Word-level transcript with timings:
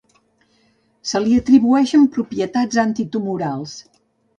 Se 1.11 1.21
li 1.27 1.37
atribueixen 1.43 2.11
propietats 2.19 2.85
antitumorals. 2.89 3.83